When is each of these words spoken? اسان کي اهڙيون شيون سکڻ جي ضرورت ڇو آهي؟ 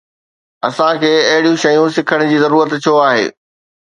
اسان 0.67 0.93
کي 1.01 1.11
اهڙيون 1.29 1.55
شيون 1.65 1.89
سکڻ 1.97 2.19
جي 2.31 2.37
ضرورت 2.47 2.71
ڇو 2.83 2.93
آهي؟ 3.07 3.25